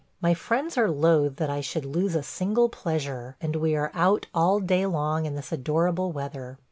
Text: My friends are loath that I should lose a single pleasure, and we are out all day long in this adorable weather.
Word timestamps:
My 0.19 0.33
friends 0.33 0.79
are 0.79 0.89
loath 0.89 1.35
that 1.35 1.51
I 1.51 1.61
should 1.61 1.85
lose 1.85 2.15
a 2.15 2.23
single 2.23 2.69
pleasure, 2.69 3.35
and 3.39 3.55
we 3.57 3.75
are 3.75 3.91
out 3.93 4.25
all 4.33 4.59
day 4.59 4.87
long 4.87 5.27
in 5.27 5.35
this 5.35 5.51
adorable 5.51 6.11
weather. 6.11 6.57